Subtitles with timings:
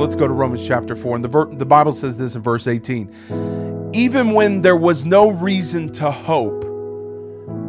[0.00, 1.16] Let's go to Romans chapter 4.
[1.16, 3.90] And the, ver- the Bible says this in verse 18.
[3.92, 6.64] Even when there was no reason to hope,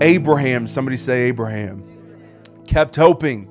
[0.02, 1.84] Abraham, somebody say Abraham,
[2.68, 3.50] kept hoping,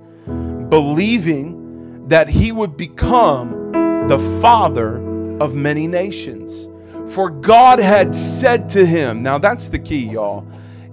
[0.71, 3.73] believing that he would become
[4.09, 4.97] the father
[5.41, 6.67] of many nations.
[7.13, 10.47] For God had said to him, now that's the key, y'all,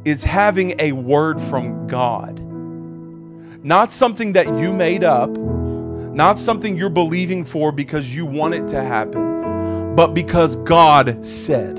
[0.04, 2.38] is having a word from God.
[3.64, 5.30] Not something that you made up,
[6.18, 11.78] not something you're believing for because you want it to happen, but because God said.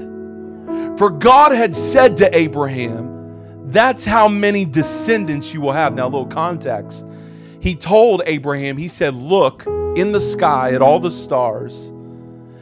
[0.97, 3.19] For God had said to Abraham,
[3.67, 5.93] that's how many descendants you will have.
[5.95, 7.07] Now, a little context.
[7.61, 11.93] He told Abraham, He said, Look in the sky at all the stars.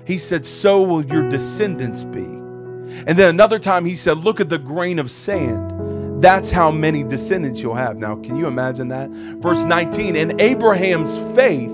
[0.07, 2.25] He said, So will your descendants be.
[2.25, 5.76] And then another time, He said, Look at the grain of sand.
[6.21, 7.99] That's how many descendants you'll have.
[7.99, 9.11] Now, can you imagine that?
[9.11, 11.73] Verse 19, and Abraham's faith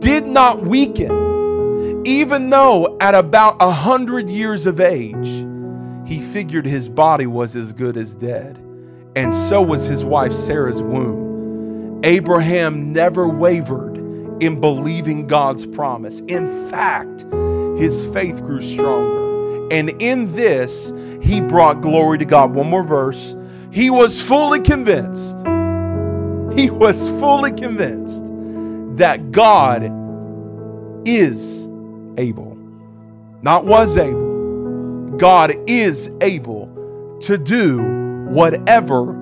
[0.00, 5.44] did not weaken, even though at about a hundred years of age,
[6.06, 8.56] he figured his body was as good as dead,
[9.14, 12.00] and so was his wife Sarah's womb.
[12.04, 13.96] Abraham never wavered
[14.42, 16.20] in believing God's promise.
[16.20, 17.22] In fact,
[17.80, 19.68] his faith grew stronger.
[19.72, 22.54] And in this, he brought glory to God.
[22.54, 23.34] One more verse.
[23.76, 25.46] He was fully convinced.
[26.58, 28.32] He was fully convinced
[28.96, 29.84] that God
[31.06, 31.66] is
[32.16, 32.56] able,
[33.42, 34.26] not was able
[35.18, 37.82] God is able to do
[38.28, 39.14] whatever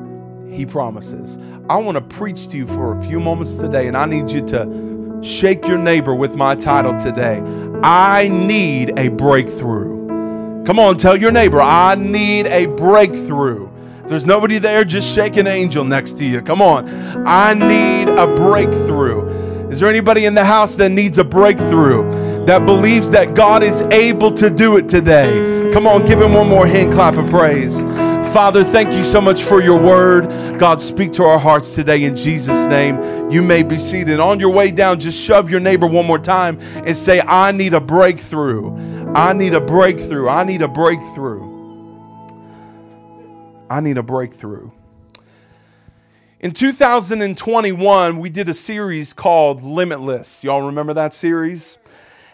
[0.51, 1.39] He promises.
[1.69, 4.45] I want to preach to you for a few moments today, and I need you
[4.47, 7.41] to shake your neighbor with my title today.
[7.83, 10.65] I need a breakthrough.
[10.65, 13.69] Come on, tell your neighbor, I need a breakthrough.
[14.05, 16.43] If there's nobody there, just shake an angel next to you.
[16.43, 16.87] Come on.
[17.27, 19.27] I need a breakthrough.
[19.71, 22.45] Is there anybody in the house that needs a breakthrough?
[22.45, 25.71] That believes that God is able to do it today.
[25.73, 27.81] Come on, give him one more hand clap of praise.
[28.35, 30.29] Father, thank you so much for your word.
[30.59, 33.31] God, speak to our hearts today in Jesus' name.
[33.31, 34.21] You may be seated.
[34.21, 37.73] On your way down, just shove your neighbor one more time and say, I need
[37.73, 38.77] a breakthrough.
[39.15, 40.29] I need a breakthrough.
[40.29, 41.54] I need a breakthrough.
[43.75, 44.71] I need a breakthrough.
[46.39, 50.45] In 2021, we did a series called Limitless.
[50.45, 51.79] Y'all remember that series?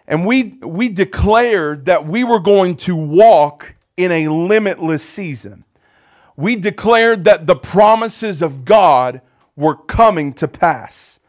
[0.07, 5.65] And we, we declared that we were going to walk in a limitless season.
[6.37, 9.23] We declared that the promises of God
[9.57, 11.21] were coming to pass.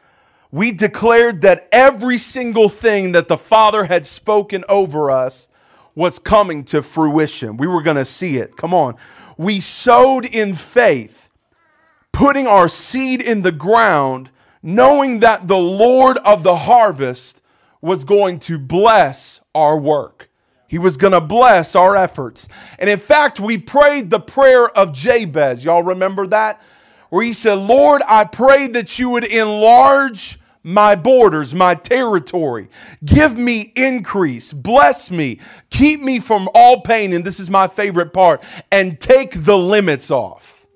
[0.51, 5.47] We declared that every single thing that the Father had spoken over us
[5.95, 7.55] was coming to fruition.
[7.55, 8.57] We were going to see it.
[8.57, 8.97] Come on.
[9.41, 11.31] We sowed in faith,
[12.11, 14.29] putting our seed in the ground,
[14.61, 17.41] knowing that the Lord of the harvest
[17.81, 20.29] was going to bless our work.
[20.67, 22.47] He was going to bless our efforts.
[22.77, 25.65] And in fact, we prayed the prayer of Jabez.
[25.65, 26.61] Y'all remember that?
[27.09, 32.69] Where he said, Lord, I pray that you would enlarge my borders, my territory.
[33.03, 34.53] Give me increase.
[34.53, 35.39] Bless me.
[35.69, 37.13] Keep me from all pain.
[37.13, 38.43] And this is my favorite part.
[38.71, 40.67] And take the limits off.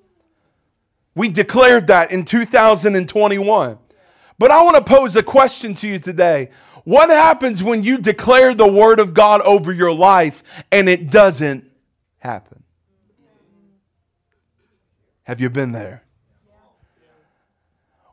[1.14, 3.78] We declared that in 2021.
[4.38, 6.50] But I want to pose a question to you today.
[6.84, 11.68] What happens when you declare the word of God over your life and it doesn't
[12.18, 12.62] happen?
[15.24, 16.05] Have you been there?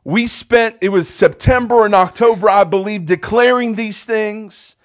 [0.04, 4.76] We spent, it was September and October, I believe, declaring these things.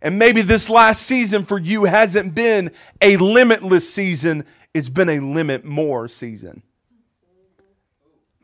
[0.00, 2.70] And maybe this last season for you hasn't been
[3.02, 6.62] a limitless season, it's been a limit more season.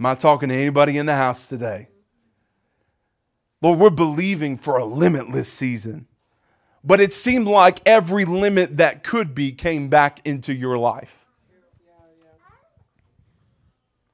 [0.01, 1.89] Am I talking to anybody in the house today?
[3.63, 6.07] Lord, we're believing for a limitless season.
[6.83, 11.27] But it seemed like every limit that could be came back into your life.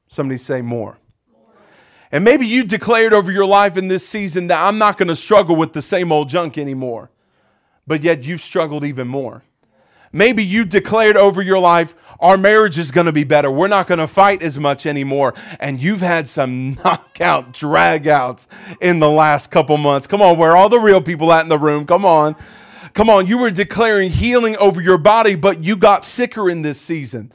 [0.07, 1.00] Somebody say more.
[2.12, 5.16] And maybe you declared over your life in this season that I'm not going to
[5.16, 7.10] struggle with the same old junk anymore.
[7.86, 9.42] But yet you've struggled even more.
[10.12, 13.48] Maybe you declared over your life, our marriage is going to be better.
[13.48, 15.34] We're not going to fight as much anymore.
[15.60, 18.48] And you've had some knockout dragouts
[18.80, 20.09] in the last couple months.
[20.09, 21.86] Come on, where are all the real people at in the room?
[21.86, 22.34] Come on.
[22.92, 26.80] Come on, you were declaring healing over your body, but you got sicker in this
[26.80, 27.30] season.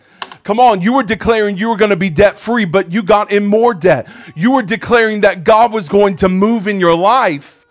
[0.45, 3.31] Come on, you were declaring you were going to be debt free, but you got
[3.31, 4.07] in more debt.
[4.35, 7.65] You were declaring that God was going to move in your life,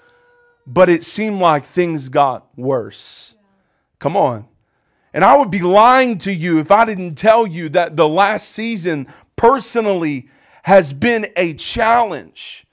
[0.66, 3.36] but it seemed like things got worse.
[4.00, 4.48] Come on.
[5.12, 8.48] And I would be lying to you if I didn't tell you that the last
[8.48, 9.06] season
[9.36, 10.28] personally
[10.64, 12.66] has been a challenge.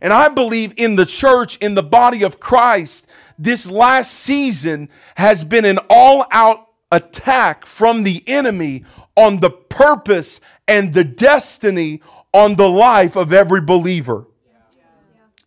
[0.00, 5.42] And I believe in the church, in the body of Christ, this last season has
[5.42, 8.84] been an all out attack from the enemy
[9.16, 14.26] on the purpose and the destiny on the life of every believer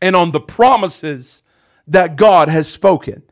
[0.01, 1.43] and on the promises
[1.87, 3.23] that God has spoken.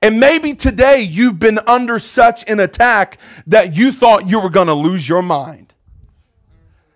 [0.00, 4.68] And maybe today you've been under such an attack that you thought you were going
[4.68, 5.74] to lose your mind.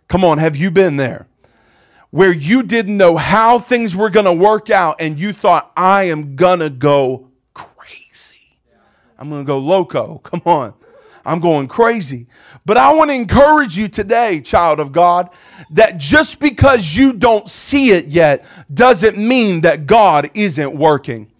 [0.08, 1.26] Come on, have you been there?
[2.10, 6.04] Where you didn't know how things were going to work out and you thought, I
[6.04, 8.58] am going to go crazy.
[9.18, 10.18] I'm going to go loco.
[10.18, 10.74] Come on.
[11.24, 12.26] I'm going crazy.
[12.64, 15.30] But I want to encourage you today, child of God,
[15.70, 21.31] that just because you don't see it yet doesn't mean that God isn't working.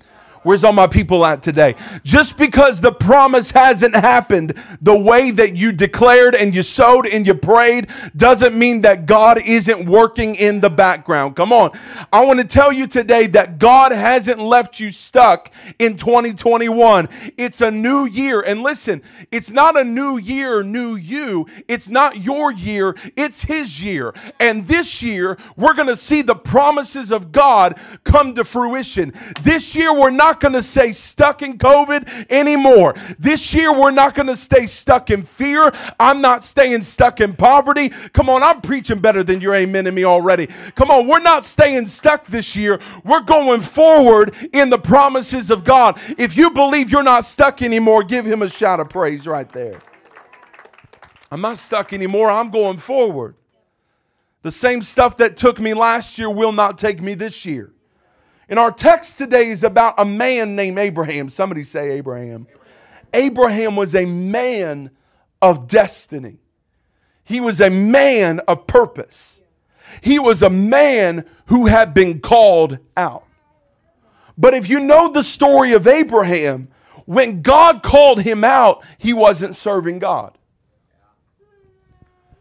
[0.42, 1.76] Where's all my people at today?
[2.02, 7.26] Just because the promise hasn't happened the way that you declared and you sowed and
[7.26, 11.36] you prayed doesn't mean that God isn't working in the background.
[11.36, 11.70] Come on.
[12.12, 17.08] I want to tell you today that God hasn't left you stuck in 2021.
[17.36, 18.40] It's a new year.
[18.40, 21.46] And listen, it's not a new year, new you.
[21.68, 24.12] It's not your year, it's His year.
[24.40, 29.12] And this year, we're going to see the promises of God come to fruition.
[29.42, 32.94] This year, we're not not going to stay stuck in COVID anymore.
[33.18, 35.70] This year, we're not going to stay stuck in fear.
[36.00, 37.90] I'm not staying stuck in poverty.
[38.14, 40.48] Come on, I'm preaching better than your amen to me already.
[40.74, 42.80] Come on, we're not staying stuck this year.
[43.04, 46.00] We're going forward in the promises of God.
[46.16, 49.78] If you believe you're not stuck anymore, give him a shout of praise right there.
[51.30, 52.30] I'm not stuck anymore.
[52.30, 53.34] I'm going forward.
[54.40, 57.70] The same stuff that took me last year will not take me this year.
[58.48, 61.28] And our text today is about a man named Abraham.
[61.28, 62.46] Somebody say Abraham.
[63.14, 64.90] Abraham was a man
[65.40, 66.38] of destiny.
[67.24, 69.42] He was a man of purpose.
[70.00, 73.24] He was a man who had been called out.
[74.36, 76.68] But if you know the story of Abraham,
[77.04, 80.36] when God called him out, he wasn't serving God.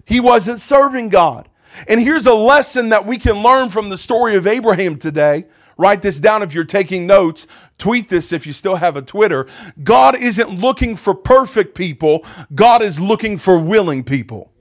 [0.05, 1.47] He wasn't serving God.
[1.87, 5.45] And here's a lesson that we can learn from the story of Abraham today
[5.81, 7.47] Write this down if you're taking notes.
[7.79, 9.47] Tweet this if you still have a Twitter.
[9.83, 12.23] God isn't looking for perfect people,
[12.53, 14.51] God is looking for willing people.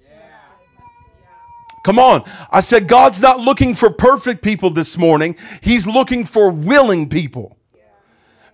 [1.85, 2.25] Come on.
[2.51, 5.37] I said God's not looking for perfect people this morning.
[5.61, 7.59] He's looking for willing people.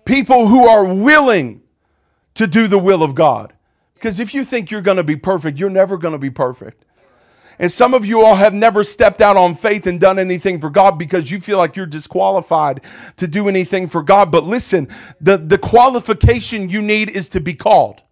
[0.05, 1.62] People who are willing
[2.35, 3.53] to do the will of God.
[3.95, 6.85] Because if you think you're going to be perfect, you're never going to be perfect.
[7.58, 10.70] And some of you all have never stepped out on faith and done anything for
[10.70, 12.82] God because you feel like you're disqualified
[13.17, 14.31] to do anything for God.
[14.31, 14.88] But listen,
[15.20, 18.03] the, the qualification you need is to be called.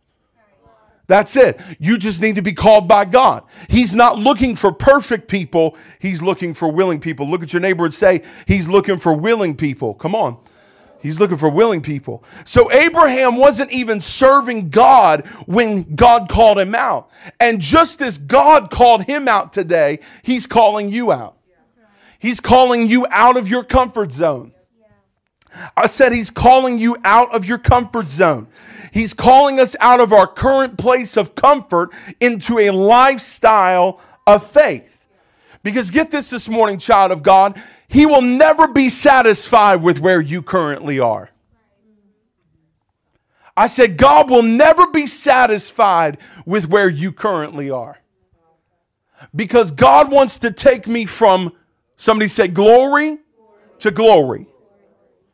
[1.06, 1.60] That's it.
[1.78, 3.44] You just need to be called by God.
[3.68, 7.28] He's not looking for perfect people, He's looking for willing people.
[7.28, 9.94] Look at your neighbor and say, He's looking for willing people.
[9.94, 10.38] Come on.
[11.04, 12.24] He's looking for willing people.
[12.46, 17.10] So Abraham wasn't even serving God when God called him out.
[17.38, 21.36] And just as God called him out today, he's calling you out.
[22.18, 24.54] He's calling you out of your comfort zone.
[25.76, 28.46] I said he's calling you out of your comfort zone.
[28.90, 35.06] He's calling us out of our current place of comfort into a lifestyle of faith.
[35.62, 37.60] Because get this this morning, child of God,
[37.94, 41.30] he will never be satisfied with where you currently are.
[43.56, 48.00] I said, God will never be satisfied with where you currently are.
[49.32, 51.52] Because God wants to take me from,
[51.96, 53.18] somebody say, glory
[53.78, 54.48] to glory.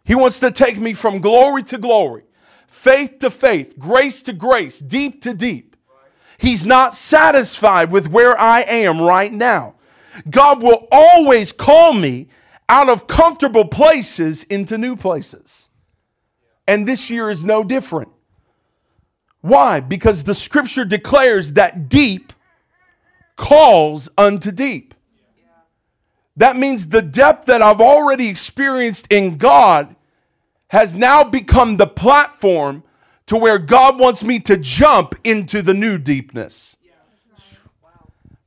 [0.05, 2.25] He wants to take me from glory to glory,
[2.67, 5.77] faith to faith, grace to grace, deep to deep.
[6.37, 9.77] He's not satisfied with where I am right now.
[10.29, 12.29] God will always call me
[12.71, 15.71] out of comfortable places into new places.
[16.69, 18.11] And this year is no different.
[19.41, 19.81] Why?
[19.81, 22.33] Because the scripture declares that deep
[23.35, 24.95] calls unto deep.
[26.37, 29.97] That means the depth that I've already experienced in God
[30.69, 32.85] has now become the platform
[33.27, 36.77] to where God wants me to jump into the new deepness.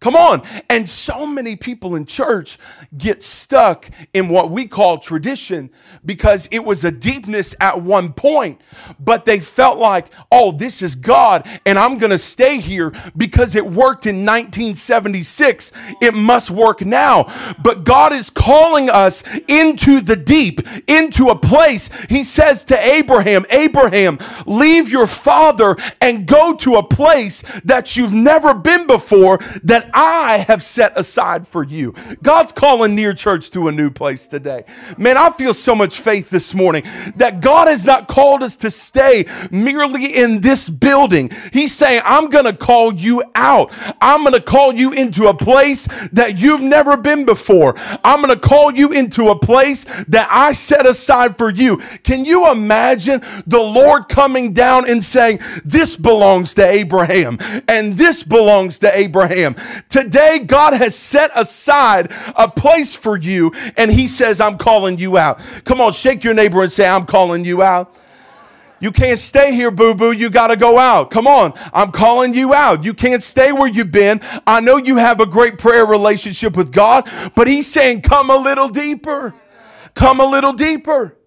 [0.03, 0.41] Come on.
[0.69, 2.57] And so many people in church
[2.97, 5.69] get stuck in what we call tradition
[6.05, 8.59] because it was a deepness at one point,
[8.99, 13.55] but they felt like, oh, this is God and I'm going to stay here because
[13.55, 15.71] it worked in 1976.
[16.01, 17.33] It must work now.
[17.63, 21.89] But God is calling us into the deep, into a place.
[22.09, 28.13] He says to Abraham, Abraham, leave your father and go to a place that you've
[28.13, 31.93] never been before that I have set aside for you.
[32.21, 34.65] God's calling Near Church to a new place today.
[34.97, 36.83] Man, I feel so much faith this morning
[37.15, 41.31] that God has not called us to stay merely in this building.
[41.51, 43.71] He's saying, I'm going to call you out.
[44.01, 47.75] I'm going to call you into a place that you've never been before.
[48.03, 51.77] I'm going to call you into a place that I set aside for you.
[52.03, 58.23] Can you imagine the Lord coming down and saying, This belongs to Abraham and this
[58.23, 59.55] belongs to Abraham?
[59.89, 65.17] Today, God has set aside a place for you and He says, I'm calling you
[65.17, 65.39] out.
[65.65, 67.95] Come on, shake your neighbor and say, I'm calling you out.
[68.83, 70.11] You can't stay here, boo boo.
[70.11, 71.09] You got to go out.
[71.09, 71.53] Come on.
[71.73, 72.83] I'm calling you out.
[72.83, 74.19] You can't stay where you've been.
[74.45, 78.35] I know you have a great prayer relationship with God, but He's saying, come a
[78.35, 79.33] little deeper.
[79.93, 81.17] Come a little deeper.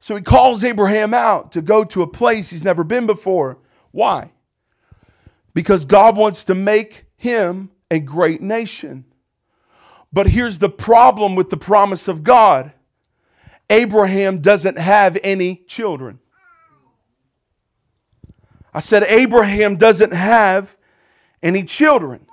[0.00, 3.58] So He calls Abraham out to go to a place he's never been before.
[3.90, 4.32] Why?
[5.52, 9.04] Because God wants to make him a great nation.
[10.12, 12.72] But here's the problem with the promise of God
[13.70, 16.18] Abraham doesn't have any children.
[18.74, 20.76] I said, Abraham doesn't have
[21.42, 22.26] any children.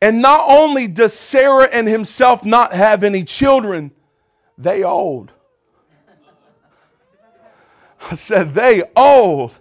[0.00, 3.90] And not only does Sarah and himself not have any children,
[4.56, 5.32] they old.
[8.08, 9.56] I said, they old.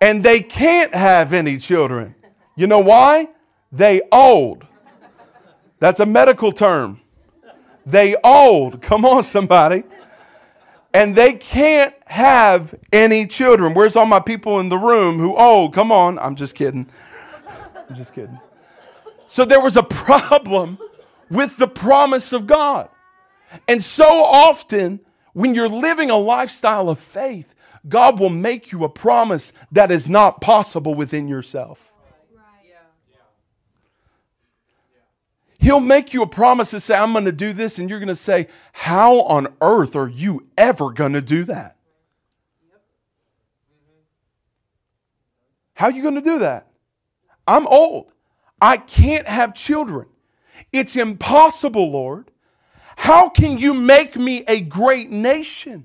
[0.00, 2.14] And they can't have any children.
[2.54, 3.26] You know why?
[3.72, 4.66] They old.
[5.78, 7.00] That's a medical term.
[7.86, 8.82] They old.
[8.82, 9.84] Come on, somebody
[10.92, 13.74] and they can't have any children.
[13.74, 16.18] Where's all my people in the room who, oh, come on.
[16.18, 16.86] I'm just kidding.
[17.88, 18.38] I'm just kidding.
[19.26, 20.78] So there was a problem
[21.30, 22.88] with the promise of God.
[23.68, 25.00] And so often,
[25.32, 27.54] when you're living a lifestyle of faith,
[27.88, 31.89] God will make you a promise that is not possible within yourself.
[35.60, 38.08] He'll make you a promise to say, I'm going to do this, and you're going
[38.08, 41.76] to say, How on earth are you ever going to do that?
[45.74, 46.66] How are you going to do that?
[47.46, 48.12] I'm old.
[48.60, 50.08] I can't have children.
[50.72, 52.30] It's impossible, Lord.
[52.96, 55.84] How can you make me a great nation?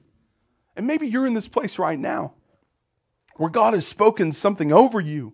[0.75, 2.33] And maybe you're in this place right now
[3.35, 5.33] where God has spoken something over you,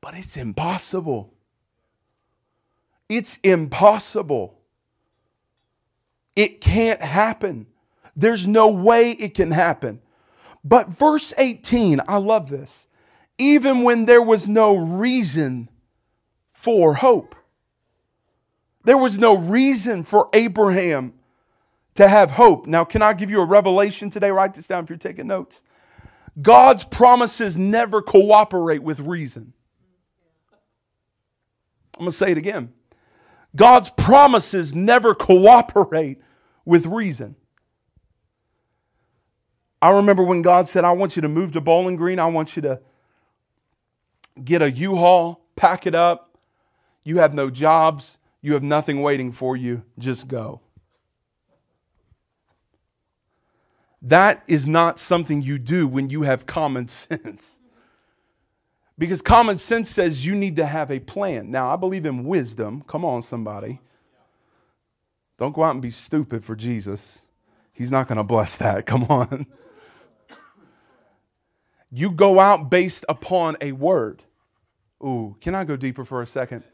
[0.00, 1.34] but it's impossible.
[3.08, 4.58] It's impossible.
[6.36, 7.66] It can't happen.
[8.14, 10.00] There's no way it can happen.
[10.62, 12.88] But verse 18, I love this.
[13.38, 15.68] Even when there was no reason
[16.50, 17.34] for hope,
[18.84, 21.14] there was no reason for Abraham
[21.94, 22.66] to have hope.
[22.66, 24.30] Now, can I give you a revelation today?
[24.30, 25.62] Write this down if you're taking notes.
[26.40, 29.52] God's promises never cooperate with reason.
[31.96, 32.72] I'm going to say it again.
[33.58, 36.18] God's promises never cooperate
[36.64, 37.34] with reason.
[39.82, 42.20] I remember when God said, I want you to move to Bowling Green.
[42.20, 42.80] I want you to
[44.42, 46.38] get a U Haul, pack it up.
[47.02, 48.18] You have no jobs.
[48.42, 49.82] You have nothing waiting for you.
[49.98, 50.60] Just go.
[54.00, 57.57] That is not something you do when you have common sense.
[58.98, 61.52] Because common sense says you need to have a plan.
[61.52, 62.82] Now, I believe in wisdom.
[62.82, 63.80] Come on, somebody.
[65.38, 67.22] Don't go out and be stupid for Jesus.
[67.72, 68.86] He's not going to bless that.
[68.86, 69.46] Come on.
[71.92, 74.24] You go out based upon a word.
[75.02, 76.64] Ooh, can I go deeper for a second?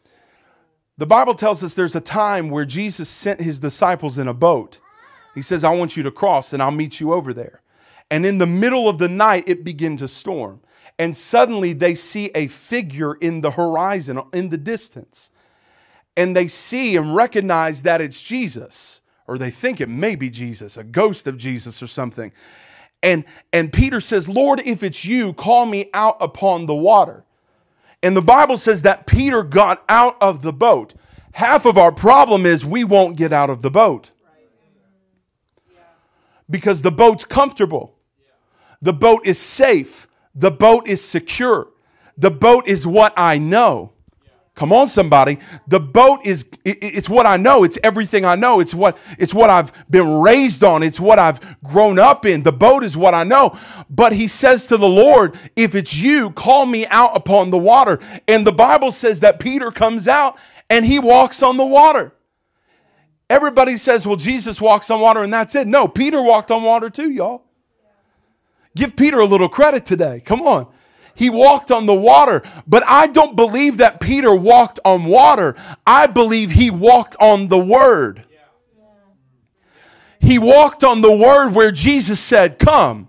[0.96, 4.80] The Bible tells us there's a time where Jesus sent his disciples in a boat.
[5.34, 7.60] He says, I want you to cross and I'll meet you over there.
[8.10, 10.60] And in the middle of the night, it began to storm
[10.98, 15.30] and suddenly they see a figure in the horizon, in the distance.
[16.16, 20.76] And they see and recognize that it's Jesus, or they think it may be Jesus,
[20.76, 22.32] a ghost of Jesus or something.
[23.02, 27.24] And, and Peter says, Lord, if it's you, call me out upon the water.
[28.02, 30.94] And the Bible says that Peter got out of the boat.
[31.32, 34.12] Half of our problem is we won't get out of the boat
[36.48, 37.96] because the boat's comfortable,
[38.80, 41.68] the boat is safe the boat is secure.
[42.16, 43.92] The boat is what I know.
[44.54, 45.40] Come on, somebody.
[45.66, 47.64] The boat is it's what I know.
[47.64, 48.60] It's everything I know.
[48.60, 50.84] It's what it's what I've been raised on.
[50.84, 52.44] It's what I've grown up in.
[52.44, 53.58] The boat is what I know.
[53.90, 57.98] But he says to the Lord, if it's you, call me out upon the water.
[58.28, 60.38] And the Bible says that Peter comes out
[60.70, 62.12] and he walks on the water.
[63.28, 65.66] Everybody says, well, Jesus walks on water and that's it.
[65.66, 67.43] No, Peter walked on water too, y'all.
[68.76, 70.20] Give Peter a little credit today.
[70.24, 70.66] Come on.
[71.14, 75.54] He walked on the water, but I don't believe that Peter walked on water.
[75.86, 78.26] I believe he walked on the word.
[80.18, 83.08] He walked on the word where Jesus said, Come,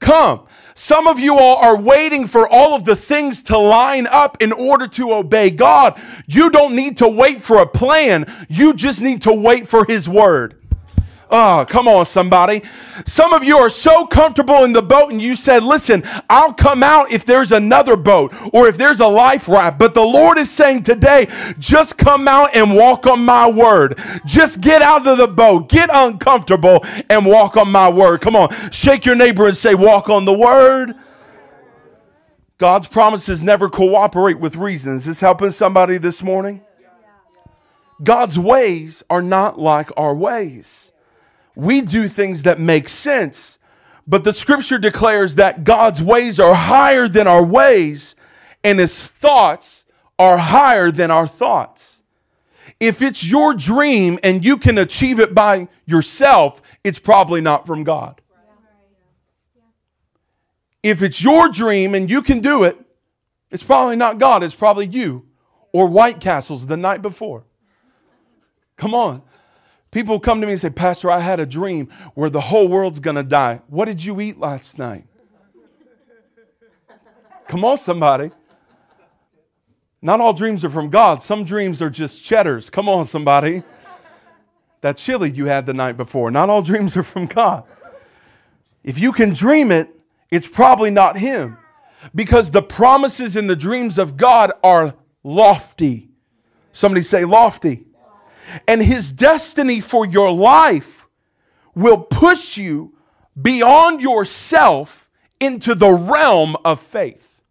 [0.00, 0.46] come.
[0.74, 4.52] Some of you all are waiting for all of the things to line up in
[4.52, 6.00] order to obey God.
[6.26, 10.08] You don't need to wait for a plan, you just need to wait for His
[10.08, 10.65] word.
[11.28, 12.62] Oh, come on, somebody.
[13.04, 16.84] Some of you are so comfortable in the boat and you said, Listen, I'll come
[16.84, 19.76] out if there's another boat or if there's a life raft.
[19.76, 21.26] But the Lord is saying today,
[21.58, 23.98] just come out and walk on my word.
[24.24, 28.20] Just get out of the boat, get uncomfortable and walk on my word.
[28.20, 30.94] Come on, shake your neighbor and say, Walk on the word.
[32.58, 35.02] God's promises never cooperate with reasons.
[35.02, 36.62] Is this helping somebody this morning?
[38.02, 40.92] God's ways are not like our ways
[41.56, 43.58] we do things that make sense.
[44.06, 48.14] But the scripture declares that God's ways are higher than our ways,
[48.62, 49.86] and his thoughts
[50.18, 52.02] are higher than our thoughts.
[52.78, 57.84] If it's your dream and you can achieve it by yourself, it's probably not from
[57.84, 58.20] God.
[60.82, 62.78] If it's your dream and you can do it,
[63.50, 65.26] it's probably not God, it's probably you
[65.72, 67.44] or White Castles the night before.
[68.76, 69.22] Come on.
[69.96, 73.00] People come to me and say, Pastor, I had a dream where the whole world's
[73.00, 73.62] to die.
[73.66, 75.06] What did you eat last night?
[77.48, 78.30] Come on, somebody.
[80.02, 81.22] Not all dreams are from God.
[81.22, 82.68] Some dreams are just cheddars.
[82.68, 83.62] Come on, somebody.
[84.82, 86.30] That chili you had the night before.
[86.30, 87.64] Not all dreams are from God.
[88.84, 89.88] If you can dream it,
[90.30, 91.56] it's probably not Him.
[92.14, 96.10] Because the promises and the dreams of God are lofty.
[96.74, 97.85] Somebody say lofty.
[98.68, 101.06] And his destiny for your life
[101.74, 102.94] will push you
[103.40, 105.10] beyond yourself
[105.40, 107.42] into the realm of faith.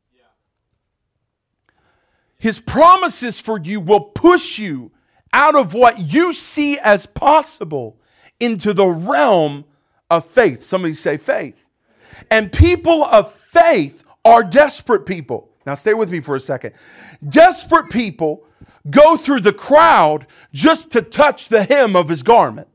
[2.37, 4.91] His promises for you will push you
[5.33, 7.97] out of what you see as possible
[8.39, 9.65] into the realm
[10.09, 10.63] of faith.
[10.63, 11.69] Somebody say faith.
[12.31, 15.49] And people of faith are desperate people.
[15.65, 16.73] Now, stay with me for a second.
[17.27, 18.45] Desperate people
[18.89, 22.67] go through the crowd just to touch the hem of his garment.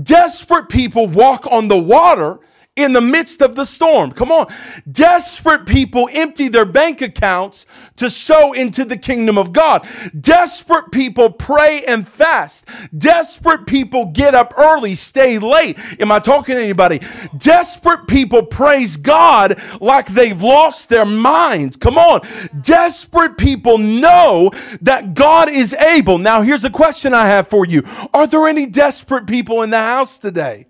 [0.00, 2.38] Desperate people walk on the water
[2.76, 4.10] in the midst of the storm.
[4.10, 4.52] Come on.
[4.90, 9.86] Desperate people empty their bank accounts to sow into the kingdom of God.
[10.20, 12.68] Desperate people pray and fast.
[12.96, 15.78] Desperate people get up early, stay late.
[16.00, 17.00] Am I talking to anybody?
[17.38, 21.76] Desperate people praise God like they've lost their minds.
[21.76, 22.22] Come on.
[22.60, 26.18] Desperate people know that God is able.
[26.18, 27.82] Now, here's a question I have for you
[28.12, 30.66] Are there any desperate people in the house today?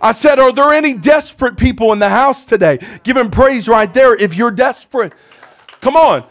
[0.00, 2.78] I said, Are there any desperate people in the house today?
[3.02, 5.12] Give him praise right there if you're desperate.
[5.80, 6.24] Come on.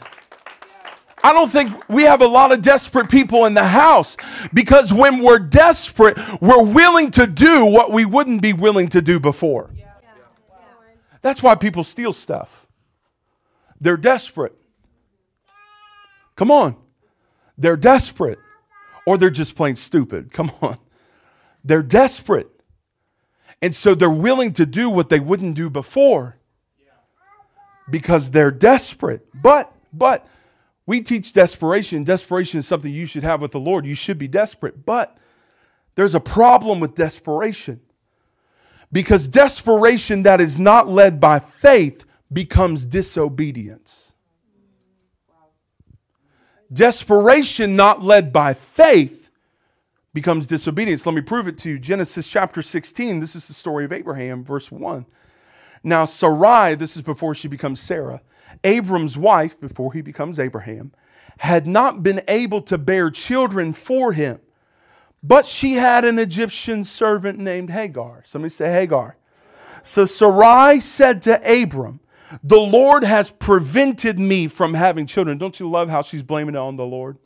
[1.24, 4.16] I don't think we have a lot of desperate people in the house
[4.54, 9.20] because when we're desperate, we're willing to do what we wouldn't be willing to do
[9.20, 9.70] before.
[11.22, 12.68] That's why people steal stuff.
[13.82, 14.56] They're desperate.
[16.36, 16.78] Come on.
[17.58, 18.40] They're desperate.
[19.06, 20.32] Or they're just plain stupid.
[20.32, 20.78] Come on.
[21.66, 22.48] They're desperate.
[23.62, 26.38] And so they're willing to do what they wouldn't do before
[27.90, 29.26] because they're desperate.
[29.34, 30.26] But, but,
[30.86, 32.04] we teach desperation.
[32.04, 33.86] Desperation is something you should have with the Lord.
[33.86, 34.86] You should be desperate.
[34.86, 35.16] But
[35.96, 37.82] there's a problem with desperation
[38.92, 44.16] because desperation that is not led by faith becomes disobedience.
[46.72, 49.19] Desperation not led by faith
[50.14, 51.06] becomes disobedience.
[51.06, 51.80] Let me prove it to you.
[51.80, 55.06] Genesis chapter 16, this is the story of Abraham, verse 1.
[55.84, 58.22] Now, Sarai, this is before she becomes Sarah,
[58.64, 60.92] Abram's wife, before he becomes Abraham,
[61.40, 64.40] had not been able to bear children for him,
[65.24, 68.24] but she had an Egyptian servant named Hagar.
[68.26, 69.18] Somebody say Hagar.
[69.84, 72.02] So Sarai said to Abram,
[72.44, 75.38] The Lord has prevented me from having children.
[75.38, 77.18] Don't you love how she's blaming it on the Lord?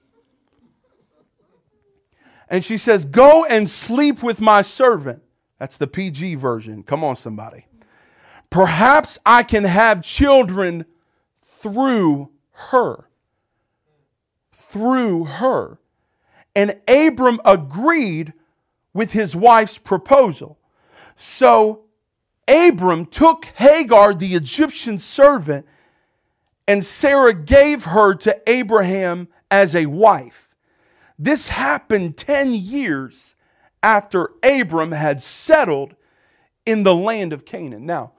[2.54, 5.24] And she says, Go and sleep with my servant.
[5.58, 6.84] That's the PG version.
[6.84, 7.66] Come on, somebody.
[8.52, 10.86] Perhaps I can have children
[11.42, 13.10] through her.
[14.52, 15.80] Through her.
[16.56, 18.34] And Abram agreed
[18.94, 20.60] with his wife's proposal.
[21.16, 21.86] So
[22.48, 25.66] Abram took Hagar, the Egyptian servant,
[26.68, 30.53] and Sarah gave her to Abraham as a wife.
[31.20, 33.36] This happened 10 years
[33.82, 35.96] after Abram had settled
[36.66, 37.86] in the land of Canaan.
[37.86, 38.14] Now,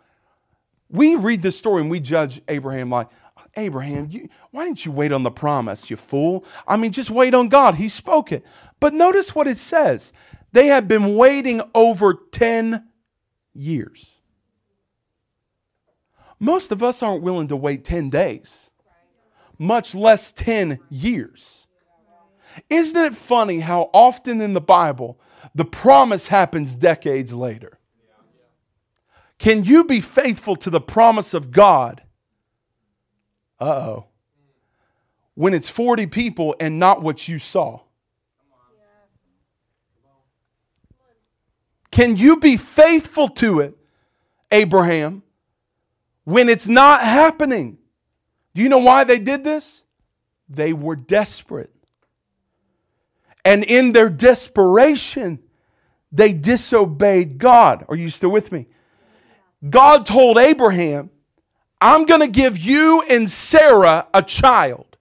[0.90, 3.08] We read this story and we judge Abraham like,
[3.56, 6.44] Abraham, you, why didn't you wait on the promise, you fool?
[6.68, 7.76] I mean, just wait on God.
[7.76, 8.44] He spoke it.
[8.80, 10.12] But notice what it says.
[10.52, 12.86] They had been waiting over 10
[13.54, 14.18] years.
[16.38, 18.70] Most of us aren't willing to wait 10 days,
[19.58, 21.63] much less 10 years.
[22.70, 25.18] Isn't it funny how often in the Bible
[25.54, 27.78] the promise happens decades later?
[29.38, 32.02] Can you be faithful to the promise of God?
[33.60, 34.06] Uh oh.
[35.34, 37.80] When it's 40 people and not what you saw.
[41.90, 43.76] Can you be faithful to it,
[44.50, 45.22] Abraham,
[46.24, 47.78] when it's not happening?
[48.54, 49.84] Do you know why they did this?
[50.48, 51.73] They were desperate.
[53.44, 55.38] And in their desperation,
[56.10, 57.84] they disobeyed God.
[57.88, 58.66] Are you still with me?
[59.68, 61.10] God told Abraham,
[61.80, 64.96] I'm going to give you and Sarah a child.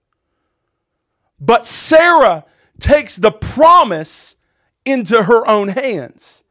[1.40, 2.44] But Sarah
[2.78, 4.36] takes the promise
[4.84, 6.44] into her own hands.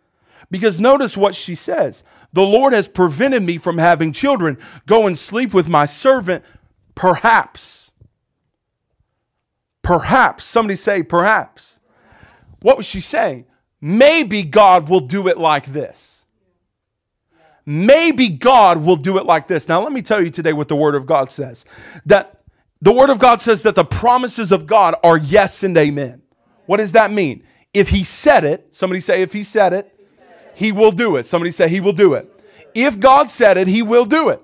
[0.49, 4.57] Because notice what she says The Lord has prevented me from having children.
[4.85, 6.43] Go and sleep with my servant,
[6.95, 7.91] perhaps.
[9.81, 10.45] Perhaps.
[10.45, 11.72] Somebody say, perhaps.
[12.63, 13.45] What was she saying?
[13.79, 16.13] Maybe God will do it like this
[17.65, 19.67] maybe God will do it like this.
[19.67, 21.65] Now, let me tell you today what the Word of God says.
[22.05, 22.41] That
[22.81, 26.21] the Word of God says that the promises of God are yes and amen.
[26.65, 27.43] What does that mean?
[27.73, 29.89] If He said it, somebody say, if He said it,
[30.55, 31.25] He will do it.
[31.25, 32.29] Somebody say, He will do it.
[32.73, 34.41] If God said it, He will do it.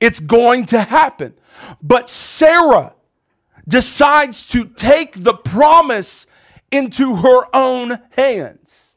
[0.00, 1.34] It's going to happen.
[1.82, 2.94] But Sarah
[3.66, 6.26] decides to take the promise
[6.70, 8.96] into her own hands.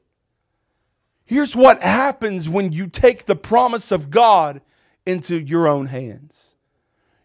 [1.26, 4.62] Here's what happens when you take the promise of God
[5.06, 6.52] into your own hands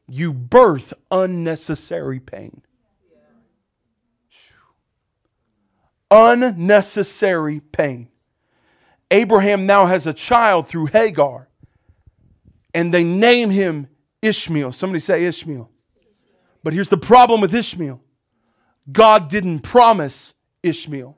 [0.08, 2.62] you birth unnecessary pain.
[6.10, 8.08] Unnecessary pain.
[9.10, 11.48] Abraham now has a child through Hagar,
[12.72, 13.88] and they name him
[14.22, 14.70] Ishmael.
[14.70, 15.68] Somebody say Ishmael.
[16.62, 18.00] But here's the problem with Ishmael
[18.90, 21.16] God didn't promise Ishmael,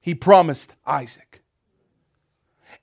[0.00, 1.42] He promised Isaac.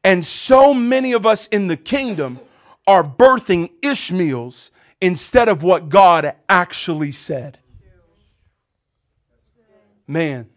[0.04, 2.40] And so many of us in the kingdom
[2.88, 7.60] are birthing Ishmaels instead of what God actually said.
[10.08, 10.50] Man,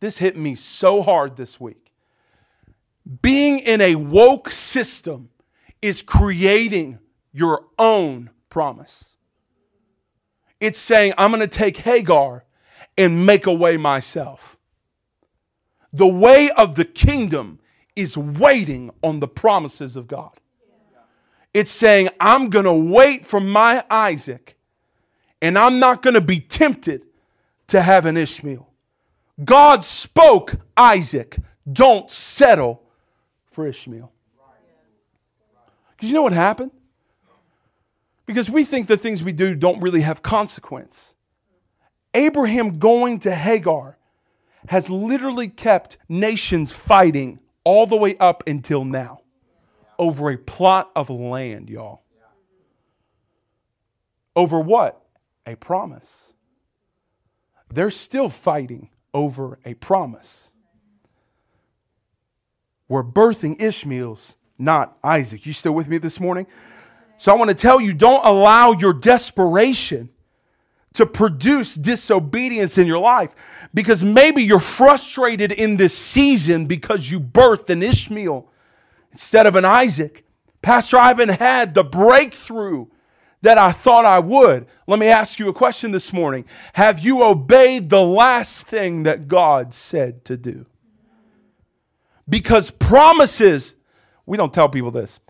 [0.00, 1.92] this hit me so hard this week.
[3.22, 5.30] Being in a woke system
[5.80, 6.98] is creating
[7.32, 9.16] your own promise.
[10.58, 12.45] It's saying, I'm going to take Hagar
[12.98, 14.58] and make a way myself.
[15.92, 17.58] The way of the kingdom
[17.94, 20.32] is waiting on the promises of God.
[21.54, 24.56] It's saying, I'm going to wait for my Isaac
[25.40, 27.02] and I'm not going to be tempted
[27.68, 28.68] to have an Ishmael.
[29.44, 31.36] God spoke Isaac,
[31.70, 32.82] don't settle
[33.46, 34.12] for Ishmael.
[35.96, 36.72] Because you know what happened?
[38.26, 41.14] Because we think the things we do don't really have consequence.
[42.16, 43.98] Abraham going to Hagar
[44.68, 49.20] has literally kept nations fighting all the way up until now
[49.98, 52.02] over a plot of land, y'all.
[54.34, 55.04] Over what?
[55.44, 56.32] A promise.
[57.72, 60.52] They're still fighting over a promise.
[62.88, 65.44] We're birthing Ishmael's, not Isaac.
[65.44, 66.46] You still with me this morning?
[67.18, 70.10] So I want to tell you don't allow your desperation
[70.96, 77.20] to produce disobedience in your life because maybe you're frustrated in this season because you
[77.20, 78.48] birthed an Ishmael
[79.12, 80.24] instead of an Isaac.
[80.62, 82.86] Pastor, I haven't had the breakthrough
[83.42, 84.66] that I thought I would.
[84.86, 86.46] Let me ask you a question this morning.
[86.72, 90.64] Have you obeyed the last thing that God said to do?
[92.26, 93.76] Because promises,
[94.24, 95.20] we don't tell people this.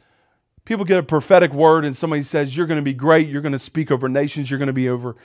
[0.65, 3.29] People get a prophetic word and somebody says, You're going to be great.
[3.29, 4.49] You're going to speak over nations.
[4.49, 5.17] You're going to be over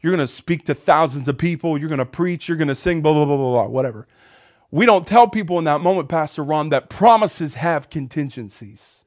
[0.00, 1.76] you're going to speak to thousands of people.
[1.78, 2.48] You're going to preach.
[2.48, 4.06] You're going to sing, blah, blah, blah, blah, blah, whatever.
[4.70, 9.04] We don't tell people in that moment, Pastor Ron, that promises have contingencies.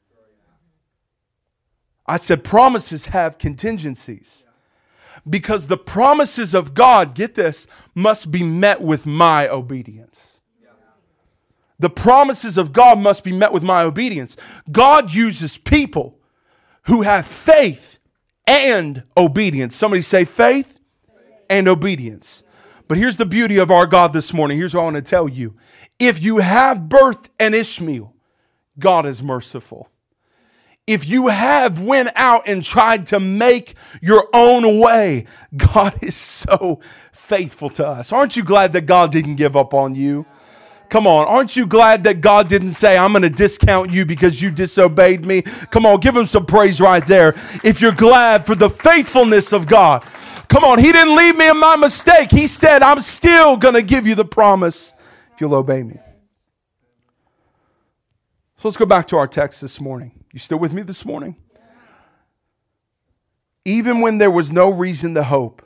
[2.06, 4.46] I said promises have contingencies.
[5.28, 10.42] Because the promises of God, get this, must be met with my obedience.
[11.80, 14.38] The promises of God must be met with my obedience.
[14.72, 16.20] God uses people
[16.84, 18.00] who have faith
[18.46, 19.76] and obedience.
[19.76, 20.80] Somebody say faith
[21.50, 22.44] and obedience.
[22.88, 24.58] But here's the beauty of our God this morning.
[24.58, 25.56] Here's what I want to tell you.
[26.00, 28.14] If you have birthed an Ishmael,
[28.80, 29.90] God is merciful.
[30.88, 35.26] if you have went out and tried to make your own way,
[35.58, 36.82] God is so
[37.14, 38.12] faithful to us.
[38.12, 40.26] Aren't you glad that God didn't give up on you?
[40.90, 44.42] Come on, aren't you glad that God didn't say, I'm going to discount you because
[44.42, 45.42] you disobeyed me?
[45.42, 47.30] Come on, give him some praise right there.
[47.64, 50.04] If you're glad for the faithfulness of God.
[50.48, 52.32] Come on, he didn't leave me in my mistake.
[52.32, 54.94] He said, I'm still going to give you the promise
[55.34, 56.00] if you'll obey me.
[58.58, 60.12] So let's go back to our text this morning.
[60.32, 61.36] You still with me this morning?
[63.66, 65.66] Even when there was no reason to hope,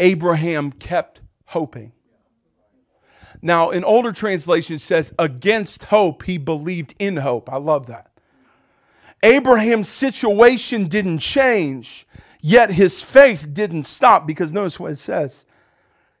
[0.00, 1.92] Abraham kept hoping.
[3.42, 7.52] Now, an older translation says, against hope, he believed in hope.
[7.52, 8.10] I love that.
[9.22, 12.06] Abraham's situation didn't change,
[12.46, 15.46] yet his faith didn't stop because notice what it says.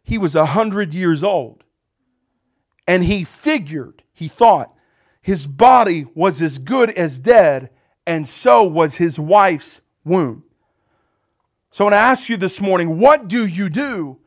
[0.02, 1.62] He was a hundred years old.
[2.88, 4.74] And he figured, he thought,
[5.22, 7.70] his body was as good as dead,
[8.08, 10.42] and so was his wife's womb.
[11.70, 14.18] So I want to ask you this morning what do you do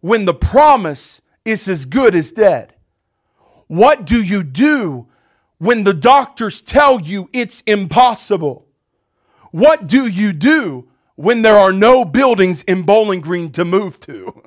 [0.00, 2.74] when the promise is as good as dead?
[3.66, 5.08] What do you do
[5.56, 8.66] when the doctors tell you it's impossible?
[9.52, 10.89] What do you do
[11.20, 14.42] when there are no buildings in Bowling Green to move to?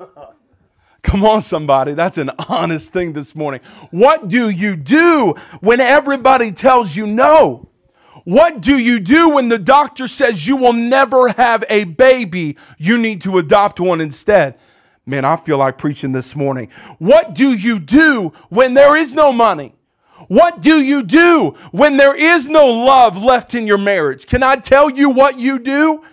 [1.02, 1.92] Come on, somebody.
[1.92, 3.60] That's an honest thing this morning.
[3.90, 7.68] What do you do when everybody tells you no?
[8.24, 12.56] What do you do when the doctor says you will never have a baby?
[12.78, 14.58] You need to adopt one instead.
[15.04, 16.70] Man, I feel like preaching this morning.
[17.00, 19.74] What do you do when there is no money?
[20.28, 24.26] What do you do when there is no love left in your marriage?
[24.26, 26.04] Can I tell you what you do?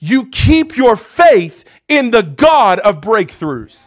[0.00, 3.84] You keep your faith in the God of breakthroughs.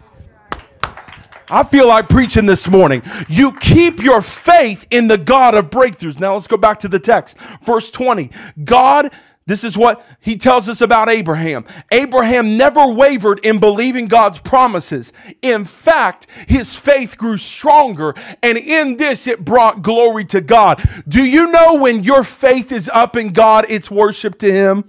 [1.50, 3.04] I feel like preaching this morning.
[3.28, 6.17] You keep your faith in the God of breakthroughs.
[6.17, 7.38] Now let's go back to the text.
[7.65, 8.32] Verse 20.
[8.63, 9.12] God
[9.52, 11.66] this is what he tells us about Abraham.
[11.92, 15.12] Abraham never wavered in believing God's promises.
[15.42, 20.82] In fact, his faith grew stronger, and in this it brought glory to God.
[21.06, 24.86] Do you know when your faith is up in God, it's worship to him?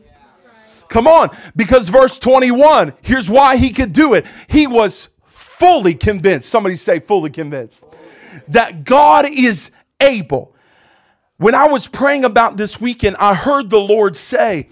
[0.89, 4.27] Come on, because verse 21, here's why he could do it.
[4.47, 6.49] He was fully convinced.
[6.49, 7.85] Somebody say, fully convinced.
[8.47, 10.52] That God is able
[11.43, 14.69] when I was praying about this weekend, I heard the Lord say,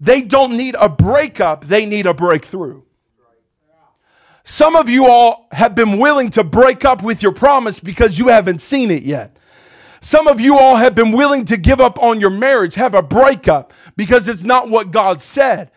[0.00, 2.82] they don't need a breakup, they need a breakthrough.
[4.42, 8.28] Some of you all have been willing to break up with your promise because you
[8.28, 9.36] haven't seen it yet.
[10.00, 13.02] Some of you all have been willing to give up on your marriage, have a
[13.02, 15.70] breakup because it's not what God said.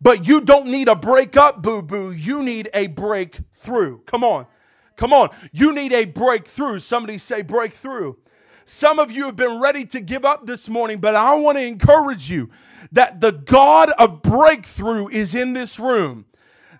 [0.00, 2.10] But you don't need a breakup, boo boo.
[2.10, 4.00] You need a breakthrough.
[4.00, 4.46] Come on.
[4.96, 5.30] Come on.
[5.52, 6.80] You need a breakthrough.
[6.80, 8.14] Somebody say breakthrough.
[8.68, 11.64] Some of you have been ready to give up this morning, but I want to
[11.64, 12.50] encourage you
[12.90, 16.26] that the God of breakthrough is in this room.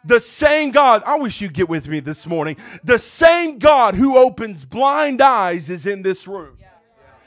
[0.05, 2.57] The same God, I wish you'd get with me this morning.
[2.83, 6.57] The same God who opens blind eyes is in this room.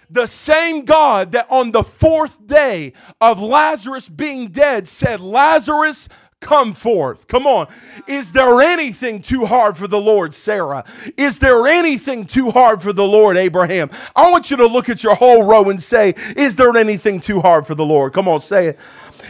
[0.09, 6.09] The same God that on the fourth day of Lazarus being dead said, Lazarus,
[6.41, 7.27] come forth.
[7.27, 7.67] Come on.
[8.07, 10.83] Is there anything too hard for the Lord, Sarah?
[11.17, 13.89] Is there anything too hard for the Lord, Abraham?
[14.15, 17.41] I want you to look at your whole row and say, Is there anything too
[17.41, 18.13] hard for the Lord?
[18.13, 18.79] Come on, say it.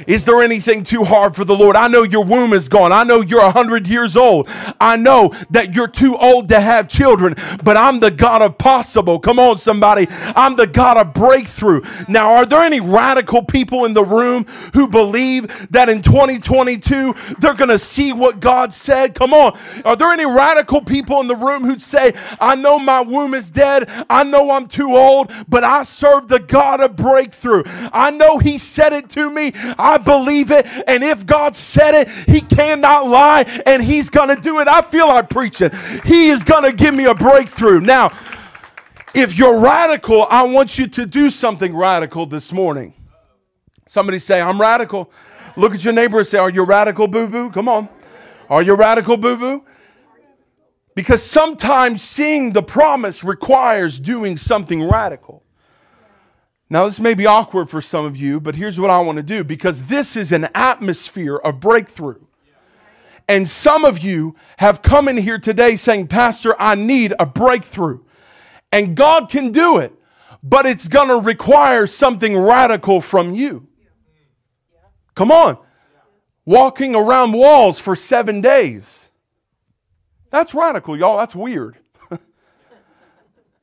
[0.07, 1.75] Is there anything too hard for the Lord?
[1.75, 2.91] I know your womb is gone.
[2.91, 4.47] I know you're 100 years old.
[4.79, 9.19] I know that you're too old to have children, but I'm the God of possible.
[9.19, 10.07] Come on, somebody.
[10.09, 11.81] I'm the God of breakthrough.
[12.07, 17.53] Now, are there any radical people in the room who believe that in 2022 they're
[17.53, 19.15] going to see what God said?
[19.15, 19.57] Come on.
[19.85, 23.51] Are there any radical people in the room who'd say, I know my womb is
[23.51, 23.89] dead.
[24.09, 27.63] I know I'm too old, but I serve the God of breakthrough.
[27.65, 29.53] I know He said it to me.
[29.79, 30.67] I believe it.
[30.87, 34.67] And if God said it, He cannot lie and He's going to do it.
[34.67, 35.71] I feel like preaching.
[36.05, 37.79] He is going to give me a breakthrough.
[37.79, 38.11] Now,
[39.13, 42.93] if you're radical, I want you to do something radical this morning.
[43.87, 45.11] Somebody say, I'm radical.
[45.55, 47.49] Look at your neighbor and say, Are you radical, boo boo?
[47.49, 47.89] Come on.
[48.49, 49.65] Are you radical, boo boo?
[50.95, 55.43] Because sometimes seeing the promise requires doing something radical.
[56.69, 59.23] Now, this may be awkward for some of you, but here's what I want to
[59.23, 62.21] do because this is an atmosphere of breakthrough.
[63.27, 68.01] And some of you have come in here today saying, Pastor, I need a breakthrough.
[68.71, 69.93] And God can do it,
[70.43, 73.67] but it's going to require something radical from you.
[75.15, 75.57] Come on.
[76.45, 79.09] Walking around walls for seven days.
[80.31, 81.17] That's radical, y'all.
[81.17, 81.77] That's weird.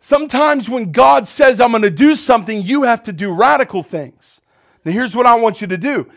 [0.06, 4.40] Sometimes when God says, I'm going to do something, you have to do radical things.
[4.84, 6.08] Now, here's what I want you to do.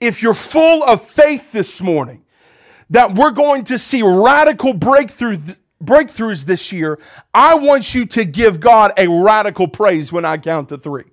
[0.00, 2.24] If you're full of faith this morning,
[2.90, 5.38] that we're going to see radical breakthrough,
[5.80, 6.98] breakthroughs this year,
[7.32, 11.04] I want you to give God a radical praise when I count to three.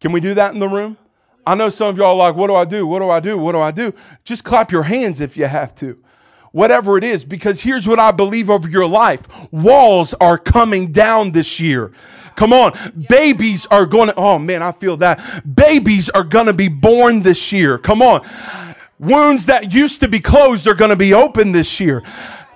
[0.00, 0.96] Can we do that in the room?
[1.44, 2.86] I know some of y'all are like, what do I do?
[2.86, 3.36] What do I do?
[3.36, 3.92] What do I do?
[4.22, 5.98] Just clap your hands if you have to.
[6.52, 11.32] Whatever it is, because here's what I believe over your life walls are coming down
[11.32, 11.92] this year.
[12.36, 12.72] Come on.
[13.08, 15.20] Babies are going to, oh man, I feel that.
[15.54, 17.78] Babies are going to be born this year.
[17.78, 18.22] Come on.
[18.98, 22.02] Wounds that used to be closed are going to be open this year.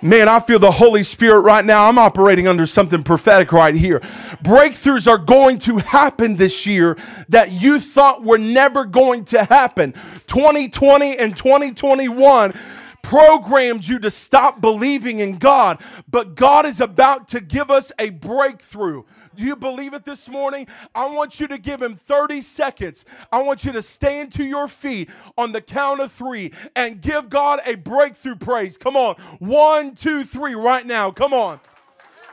[0.01, 1.89] Man, I feel the Holy Spirit right now.
[1.89, 3.99] I'm operating under something prophetic right here.
[4.43, 6.97] Breakthroughs are going to happen this year
[7.29, 9.93] that you thought were never going to happen.
[10.27, 12.53] 2020 and 2021
[13.01, 18.09] programmed you to stop believing in God, but God is about to give us a
[18.09, 19.03] breakthrough.
[19.35, 20.67] Do you believe it this morning?
[20.95, 23.05] I want you to give him 30 seconds.
[23.31, 27.29] I want you to stand to your feet on the count of three and give
[27.29, 28.77] God a breakthrough praise.
[28.77, 29.15] Come on.
[29.39, 31.11] One, two, three, right now.
[31.11, 31.59] Come on.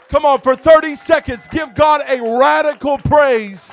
[0.09, 3.72] Come on, for 30 seconds, give God a radical praise.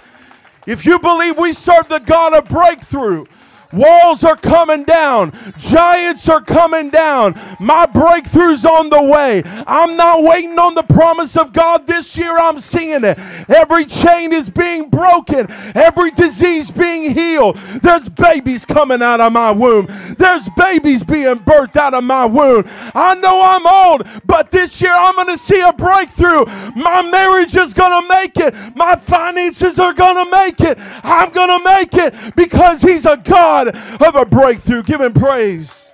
[0.67, 3.25] If you believe we serve the God of breakthrough,
[3.73, 5.31] Walls are coming down.
[5.57, 7.39] Giants are coming down.
[7.59, 9.43] My breakthrough's on the way.
[9.67, 12.37] I'm not waiting on the promise of God this year.
[12.37, 13.17] I'm seeing it.
[13.49, 15.47] Every chain is being broken.
[15.75, 17.57] Every disease being healed.
[17.81, 19.87] There's babies coming out of my womb.
[20.17, 22.65] There's babies being birthed out of my womb.
[22.93, 26.45] I know I'm old, but this year I'm going to see a breakthrough.
[26.75, 28.53] My marriage is going to make it.
[28.75, 30.77] My finances are going to make it.
[31.03, 34.83] I'm going to make it because He's a God God of a breakthrough.
[34.83, 35.93] Give him praise.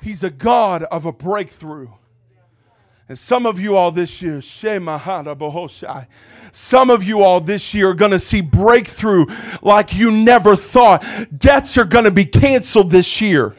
[0.00, 1.88] He's a God of a breakthrough.
[3.08, 4.88] And some of you all this year, some
[6.90, 9.26] of you all this year are going to see breakthrough
[9.60, 11.04] like you never thought.
[11.36, 13.54] Debts are going to be canceled this year.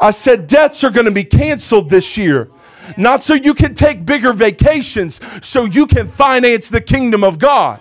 [0.00, 2.50] I said debts are going to be canceled this year.
[2.96, 7.80] Not so you can take bigger vacations, so you can finance the kingdom of God.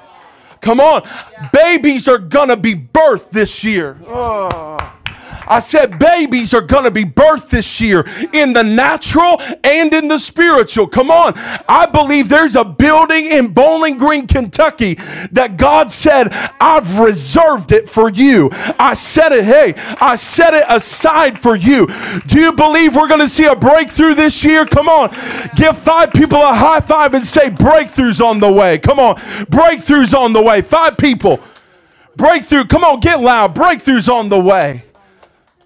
[0.61, 1.01] Come on.
[1.51, 3.97] Babies are going to be birthed this year.
[4.07, 4.90] Oh.
[5.47, 10.07] I said babies are going to be birthed this year in the natural and in
[10.07, 10.87] the spiritual.
[10.87, 11.33] Come on.
[11.67, 14.95] I believe there's a building in Bowling Green, Kentucky
[15.31, 18.49] that God said, I've reserved it for you.
[18.79, 21.87] I said it, hey, I set it aside for you.
[22.27, 24.65] Do you believe we're going to see a breakthrough this year?
[24.65, 25.09] Come on.
[25.55, 28.77] Give five people a high five and say, breakthroughs on the way.
[28.77, 29.15] Come on.
[29.15, 30.61] Breakthroughs on the way.
[30.61, 31.39] Five people.
[32.15, 32.65] Breakthrough.
[32.65, 33.55] Come on, get loud.
[33.55, 34.83] Breakthroughs on the way.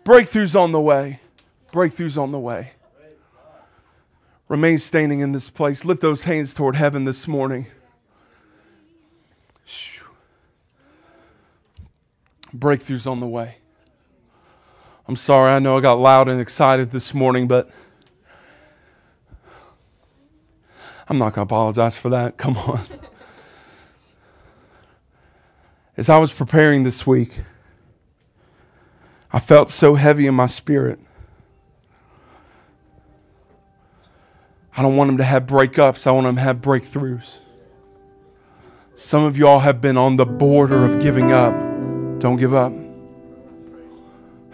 [0.06, 1.20] Breakthroughs on the way.
[1.74, 2.72] Breakthroughs on the way.
[4.48, 5.84] Remain standing in this place.
[5.84, 7.66] Lift those hands toward heaven this morning.
[12.56, 13.58] Breakthroughs on the way.
[15.08, 17.70] I'm sorry, I know I got loud and excited this morning, but
[21.10, 22.38] I'm not going to apologize for that.
[22.38, 22.80] Come on.
[25.98, 27.42] As I was preparing this week,
[29.36, 30.98] I felt so heavy in my spirit.
[34.78, 36.08] I don't want them to have breakups.
[36.08, 37.42] I want them to have breakthroughs.
[38.96, 41.54] Some of y'all have been on the border of giving up.
[42.20, 42.72] Don't give up.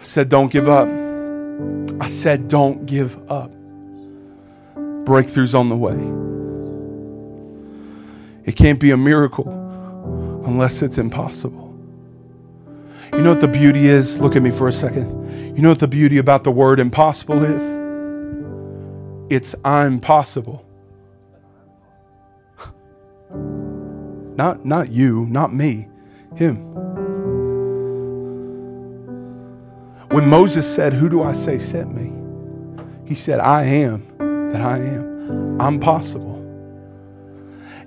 [0.00, 0.88] I said, don't give up.
[2.00, 3.52] I said, don't give up.
[5.04, 5.94] Breakthroughs on the way.
[8.44, 9.48] It can't be a miracle
[10.44, 11.71] unless it's impossible.
[13.12, 14.18] You know what the beauty is?
[14.18, 15.54] Look at me for a second.
[15.54, 17.82] You know what the beauty about the word impossible is?
[19.30, 20.64] It's I'm possible.
[24.34, 25.88] Not, not you, not me,
[26.36, 26.56] him.
[30.08, 32.12] When Moses said, Who do I say sent me?
[33.06, 34.06] He said, I am
[34.52, 35.60] that I am.
[35.60, 36.38] I'm possible.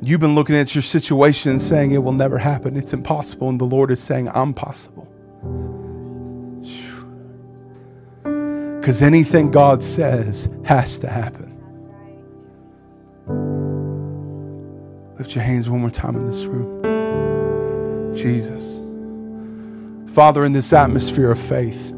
[0.02, 2.78] You've been looking at your situation and saying it will never happen.
[2.78, 3.50] It's impossible.
[3.50, 5.08] And the Lord is saying, I'm possible.
[8.86, 11.52] Because anything God says has to happen.
[15.18, 18.16] Lift your hands one more time in this room.
[18.16, 18.82] Jesus.
[20.14, 21.92] Father, in this atmosphere of faith,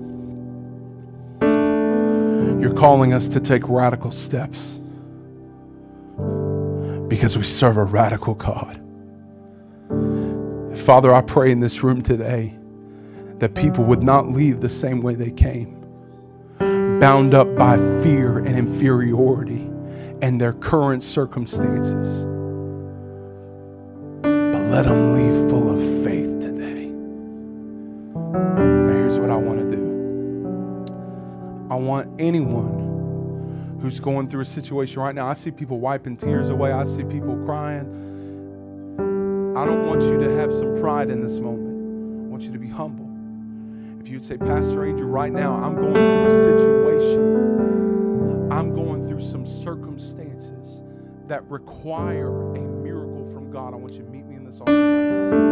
[2.62, 4.80] you're calling us to take radical steps
[7.10, 8.82] because we serve a radical God.
[10.76, 12.57] Father, I pray in this room today
[13.40, 15.78] that people would not leave the same way they came
[17.00, 19.70] bound up by fear and inferiority
[20.22, 22.26] and their current circumstances.
[24.22, 26.88] But let them leave full of faith today.
[28.16, 35.00] Now, here's what I want to do I want anyone who's going through a situation
[35.02, 35.28] right now.
[35.28, 38.04] I see people wiping tears away, I see people crying.
[39.56, 42.26] I don't want you to have some pride in this moment.
[42.26, 43.07] I want you to be humble.
[44.00, 49.22] If you'd say, Pastor Andrew, right now I'm going through a situation, I'm going through
[49.22, 50.82] some circumstances
[51.28, 54.72] that require a miracle from God, I want you to meet me in this altar
[54.72, 55.47] right now.